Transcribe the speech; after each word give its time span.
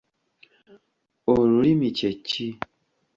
Olulimi 1.33 1.89
kye 1.97 2.11
ki? 2.27 2.47